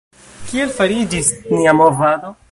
[0.51, 2.35] Kiel fariĝis nia movado?